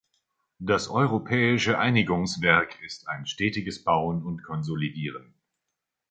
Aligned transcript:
Das 0.57 0.87
europäische 0.87 1.77
Einigungswerk 1.77 2.81
ist 2.81 3.07
ein 3.07 3.27
stetiges 3.27 3.83
Bauen 3.83 4.23
und 4.23 4.41
Konsolidieren. 4.41 5.35